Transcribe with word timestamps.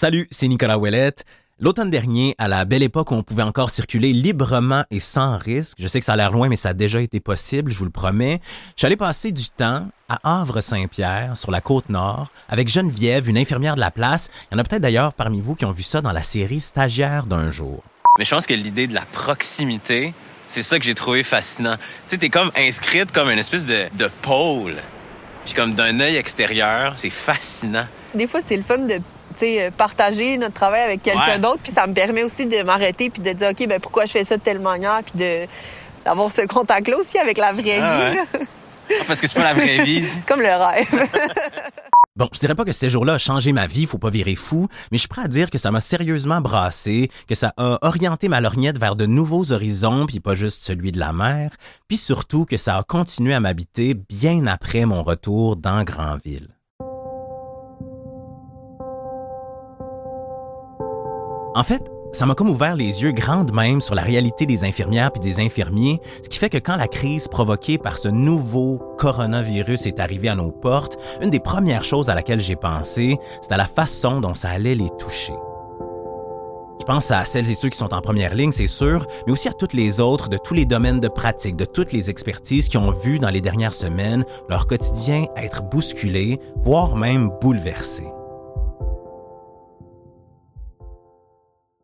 Salut, 0.00 0.26
c'est 0.30 0.48
Nicolas 0.48 0.78
Ouellette. 0.78 1.26
L'automne 1.58 1.90
dernier, 1.90 2.34
à 2.38 2.48
la 2.48 2.64
belle 2.64 2.82
époque 2.82 3.10
où 3.10 3.14
on 3.16 3.22
pouvait 3.22 3.42
encore 3.42 3.68
circuler 3.68 4.14
librement 4.14 4.82
et 4.90 4.98
sans 4.98 5.36
risque, 5.36 5.76
je 5.78 5.86
sais 5.86 5.98
que 5.98 6.06
ça 6.06 6.14
a 6.14 6.16
l'air 6.16 6.32
loin, 6.32 6.48
mais 6.48 6.56
ça 6.56 6.70
a 6.70 6.72
déjà 6.72 7.02
été 7.02 7.20
possible, 7.20 7.70
je 7.70 7.76
vous 7.76 7.84
le 7.84 7.90
promets, 7.90 8.40
je 8.68 8.72
suis 8.78 8.86
allé 8.86 8.96
passer 8.96 9.30
du 9.30 9.50
temps 9.50 9.88
à 10.08 10.40
Havre-Saint-Pierre, 10.40 11.36
sur 11.36 11.50
la 11.50 11.60
côte 11.60 11.90
nord, 11.90 12.32
avec 12.48 12.68
Geneviève, 12.68 13.28
une 13.28 13.36
infirmière 13.36 13.74
de 13.74 13.80
la 13.80 13.90
place. 13.90 14.30
Il 14.50 14.54
y 14.54 14.56
en 14.56 14.60
a 14.60 14.64
peut-être 14.64 14.80
d'ailleurs 14.80 15.12
parmi 15.12 15.42
vous 15.42 15.54
qui 15.54 15.66
ont 15.66 15.70
vu 15.70 15.82
ça 15.82 16.00
dans 16.00 16.12
la 16.12 16.22
série 16.22 16.60
Stagiaire 16.60 17.26
d'un 17.26 17.50
jour. 17.50 17.82
Mais 18.18 18.24
je 18.24 18.30
pense 18.34 18.46
que 18.46 18.54
l'idée 18.54 18.86
de 18.86 18.94
la 18.94 19.04
proximité, 19.12 20.14
c'est 20.48 20.62
ça 20.62 20.78
que 20.78 20.86
j'ai 20.86 20.94
trouvé 20.94 21.22
fascinant. 21.22 21.76
Tu 21.76 21.82
sais, 22.14 22.16
t'es 22.16 22.30
comme 22.30 22.50
inscrite 22.56 23.12
comme 23.12 23.28
une 23.28 23.38
espèce 23.38 23.66
de, 23.66 23.84
de 23.98 24.08
pôle. 24.22 24.76
Puis 25.44 25.52
comme 25.52 25.74
d'un 25.74 26.00
œil 26.00 26.16
extérieur, 26.16 26.94
c'est 26.96 27.10
fascinant. 27.10 27.84
Des 28.14 28.26
fois, 28.26 28.40
c'est 28.46 28.56
le 28.56 28.62
fun 28.62 28.78
de 28.78 28.98
partager 29.76 30.38
notre 30.38 30.54
travail 30.54 30.82
avec 30.82 31.02
quelqu'un 31.02 31.38
d'autre, 31.38 31.60
puis 31.62 31.72
ça 31.72 31.86
me 31.86 31.94
permet 31.94 32.22
aussi 32.22 32.46
de 32.46 32.62
m'arrêter 32.62 33.10
puis 33.10 33.22
de 33.22 33.32
dire 33.32 33.50
OK, 33.50 33.66
ben 33.66 33.80
pourquoi 33.80 34.06
je 34.06 34.12
fais 34.12 34.24
ça 34.24 34.36
de 34.36 34.42
telle 34.42 34.60
manière, 34.60 35.00
puis 35.04 35.18
de 35.18 35.46
d'avoir 36.04 36.30
ce 36.30 36.46
contact-là 36.46 36.96
aussi 36.96 37.18
avec 37.18 37.36
la 37.36 37.52
vraie 37.52 37.78
ah, 37.82 38.10
vie. 38.10 38.18
Ah, 38.32 39.04
parce 39.06 39.20
que 39.20 39.26
c'est 39.26 39.34
pas 39.34 39.44
la 39.44 39.54
vraie 39.54 39.84
vie. 39.84 40.02
c'est 40.02 40.24
comme 40.26 40.40
le 40.40 40.48
rêve. 40.48 40.86
Bon, 42.16 42.28
je 42.34 42.40
dirais 42.40 42.54
pas 42.54 42.66
que 42.66 42.72
ces 42.72 42.90
jours-là 42.90 43.14
a 43.14 43.18
changé 43.18 43.52
ma 43.52 43.66
vie, 43.66 43.86
faut 43.86 43.96
pas 43.96 44.10
virer 44.10 44.34
fou, 44.34 44.68
mais 44.92 44.98
je 44.98 45.02
suis 45.02 45.08
prêt 45.08 45.22
à 45.22 45.28
dire 45.28 45.48
que 45.48 45.56
ça 45.56 45.70
m'a 45.70 45.80
sérieusement 45.80 46.42
brassé, 46.42 47.10
que 47.26 47.34
ça 47.34 47.54
a 47.56 47.78
orienté 47.80 48.28
ma 48.28 48.42
lorgnette 48.42 48.78
vers 48.78 48.94
de 48.94 49.06
nouveaux 49.06 49.52
horizons, 49.52 50.04
puis 50.04 50.20
pas 50.20 50.34
juste 50.34 50.62
celui 50.62 50.92
de 50.92 50.98
la 50.98 51.14
mer, 51.14 51.52
puis 51.88 51.96
surtout 51.96 52.44
que 52.44 52.58
ça 52.58 52.76
a 52.76 52.82
continué 52.82 53.32
à 53.32 53.40
m'habiter 53.40 53.94
bien 53.94 54.46
après 54.48 54.84
mon 54.84 55.02
retour 55.02 55.56
dans 55.56 55.82
Grandville. 55.82 56.48
En 61.54 61.64
fait, 61.64 61.90
ça 62.12 62.26
m'a 62.26 62.34
comme 62.36 62.48
ouvert 62.48 62.76
les 62.76 63.02
yeux 63.02 63.10
grandes 63.10 63.52
même 63.52 63.80
sur 63.80 63.96
la 63.96 64.02
réalité 64.02 64.46
des 64.46 64.62
infirmières 64.62 65.10
puis 65.10 65.20
des 65.20 65.44
infirmiers, 65.44 66.00
ce 66.22 66.28
qui 66.28 66.38
fait 66.38 66.48
que 66.48 66.58
quand 66.58 66.76
la 66.76 66.86
crise 66.86 67.26
provoquée 67.26 67.76
par 67.76 67.98
ce 67.98 68.08
nouveau 68.08 68.78
coronavirus 68.98 69.86
est 69.86 69.98
arrivée 69.98 70.28
à 70.28 70.36
nos 70.36 70.52
portes, 70.52 70.96
une 71.20 71.30
des 71.30 71.40
premières 71.40 71.82
choses 71.82 72.08
à 72.08 72.14
laquelle 72.14 72.40
j'ai 72.40 72.54
pensé, 72.54 73.18
c'était 73.42 73.56
la 73.56 73.66
façon 73.66 74.20
dont 74.20 74.34
ça 74.34 74.50
allait 74.50 74.76
les 74.76 74.90
toucher. 74.98 75.34
Je 76.78 76.84
pense 76.84 77.10
à 77.10 77.24
celles 77.24 77.50
et 77.50 77.54
ceux 77.54 77.68
qui 77.68 77.78
sont 77.78 77.92
en 77.92 78.00
première 78.00 78.34
ligne, 78.34 78.52
c'est 78.52 78.66
sûr, 78.68 79.06
mais 79.26 79.32
aussi 79.32 79.48
à 79.48 79.52
toutes 79.52 79.74
les 79.74 80.00
autres 80.00 80.28
de 80.28 80.38
tous 80.38 80.54
les 80.54 80.66
domaines 80.66 81.00
de 81.00 81.08
pratique, 81.08 81.56
de 81.56 81.64
toutes 81.64 81.92
les 81.92 82.10
expertises 82.10 82.68
qui 82.68 82.78
ont 82.78 82.92
vu 82.92 83.18
dans 83.18 83.28
les 83.28 83.40
dernières 83.40 83.74
semaines 83.74 84.24
leur 84.48 84.66
quotidien 84.68 85.26
être 85.36 85.62
bousculé, 85.68 86.38
voire 86.62 86.96
même 86.96 87.30
bouleversé. 87.40 88.04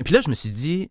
Puis 0.06 0.14
là, 0.14 0.20
je 0.20 0.28
me 0.28 0.34
suis 0.34 0.52
dit, 0.52 0.88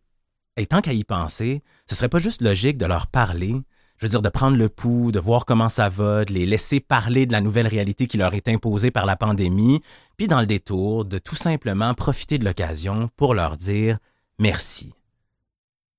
et 0.57 0.65
tant 0.65 0.81
qu'à 0.81 0.91
y 0.91 1.05
penser, 1.05 1.63
ce 1.89 1.95
serait 1.95 2.09
pas 2.09 2.19
juste 2.19 2.41
logique 2.41 2.77
de 2.77 2.85
leur 2.85 3.07
parler, 3.07 3.55
je 3.95 4.05
veux 4.05 4.09
dire, 4.09 4.21
de 4.21 4.27
prendre 4.27 4.57
le 4.57 4.67
pouls, 4.67 5.13
de 5.13 5.21
voir 5.21 5.45
comment 5.45 5.69
ça 5.69 5.87
va, 5.87 6.25
de 6.25 6.33
les 6.33 6.45
laisser 6.45 6.81
parler 6.81 7.25
de 7.25 7.31
la 7.31 7.39
nouvelle 7.39 7.65
réalité 7.65 8.07
qui 8.07 8.17
leur 8.17 8.33
est 8.33 8.49
imposée 8.49 8.91
par 8.91 9.05
la 9.05 9.15
pandémie, 9.15 9.79
puis 10.17 10.27
dans 10.27 10.41
le 10.41 10.45
détour, 10.45 11.05
de 11.05 11.17
tout 11.17 11.37
simplement 11.37 11.93
profiter 11.93 12.37
de 12.37 12.43
l'occasion 12.43 13.09
pour 13.15 13.33
leur 13.33 13.55
dire 13.55 13.99
merci. 14.37 14.91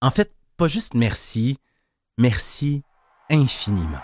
En 0.02 0.10
fait, 0.10 0.30
pas 0.58 0.68
juste 0.68 0.92
merci, 0.92 1.56
merci 2.18 2.82
infiniment. 3.30 4.02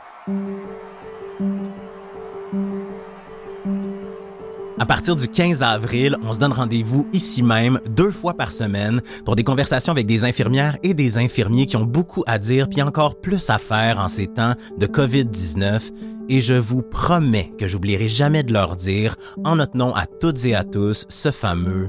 À 4.82 4.84
partir 4.84 5.14
du 5.14 5.28
15 5.28 5.62
avril, 5.62 6.16
on 6.24 6.32
se 6.32 6.40
donne 6.40 6.52
rendez-vous 6.52 7.06
ici 7.12 7.44
même, 7.44 7.78
deux 7.88 8.10
fois 8.10 8.34
par 8.34 8.50
semaine, 8.50 9.00
pour 9.24 9.36
des 9.36 9.44
conversations 9.44 9.92
avec 9.92 10.08
des 10.08 10.24
infirmières 10.24 10.76
et 10.82 10.92
des 10.92 11.18
infirmiers 11.18 11.66
qui 11.66 11.76
ont 11.76 11.84
beaucoup 11.84 12.24
à 12.26 12.40
dire 12.40 12.68
puis 12.68 12.82
encore 12.82 13.20
plus 13.20 13.48
à 13.48 13.58
faire 13.58 14.00
en 14.00 14.08
ces 14.08 14.26
temps 14.26 14.56
de 14.80 14.86
COVID-19. 14.88 15.92
Et 16.28 16.40
je 16.40 16.54
vous 16.54 16.82
promets 16.82 17.52
que 17.60 17.68
j'oublierai 17.68 18.08
jamais 18.08 18.42
de 18.42 18.52
leur 18.52 18.74
dire, 18.74 19.14
en 19.44 19.54
notre 19.54 19.76
nom 19.76 19.94
à 19.94 20.06
toutes 20.06 20.44
et 20.46 20.56
à 20.56 20.64
tous, 20.64 21.06
ce 21.08 21.30
fameux 21.30 21.88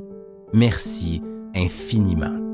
merci 0.54 1.24
infiniment. 1.56 2.53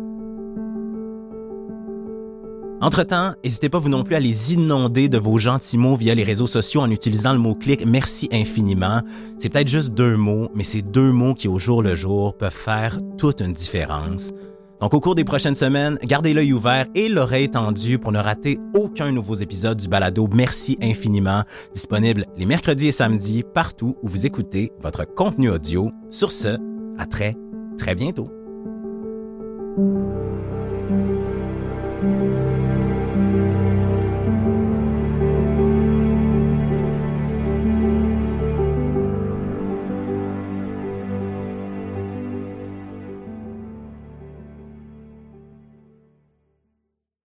Entre-temps, 2.81 3.33
n'hésitez 3.43 3.67
pas 3.67 3.79
vous 3.79 3.89
non 3.89 4.03
plus 4.03 4.15
à 4.15 4.21
les 4.21 4.53
inonder 4.53 5.09
de 5.09 5.17
vos 5.17 5.37
gentils 5.37 5.77
mots 5.77 5.97
via 5.97 6.15
les 6.15 6.23
réseaux 6.23 6.47
sociaux 6.47 6.79
en 6.79 6.89
utilisant 6.89 7.33
le 7.33 7.39
mot-clic 7.39 7.85
merci 7.85 8.29
infiniment. 8.31 9.01
C'est 9.37 9.49
peut-être 9.49 9.67
juste 9.67 9.89
deux 9.93 10.15
mots, 10.15 10.49
mais 10.55 10.63
c'est 10.63 10.81
deux 10.81 11.11
mots 11.11 11.33
qui 11.33 11.49
au 11.49 11.59
jour 11.59 11.83
le 11.83 11.95
jour 11.95 12.37
peuvent 12.37 12.53
faire 12.53 12.97
toute 13.17 13.41
une 13.41 13.51
différence. 13.51 14.31
Donc 14.79 14.93
au 14.93 15.01
cours 15.01 15.15
des 15.15 15.25
prochaines 15.25 15.55
semaines, 15.55 15.99
gardez 16.03 16.33
l'œil 16.33 16.53
ouvert 16.53 16.85
et 16.95 17.09
l'oreille 17.09 17.49
tendue 17.49 17.99
pour 17.99 18.13
ne 18.13 18.19
rater 18.19 18.57
aucun 18.73 19.11
nouveau 19.11 19.35
épisode 19.35 19.77
du 19.77 19.89
balado 19.89 20.29
Merci 20.31 20.77
infiniment, 20.81 21.43
disponible 21.73 22.25
les 22.37 22.45
mercredis 22.45 22.87
et 22.87 22.93
samedis 22.93 23.43
partout 23.43 23.97
où 24.01 24.07
vous 24.07 24.25
écoutez 24.25 24.71
votre 24.81 25.03
contenu 25.03 25.49
audio. 25.49 25.91
Sur 26.09 26.31
ce, 26.31 26.57
à 26.97 27.05
très, 27.05 27.33
très 27.77 27.93
bientôt. 27.93 28.27